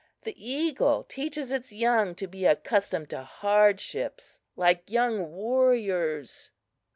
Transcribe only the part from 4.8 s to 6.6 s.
young warriors!"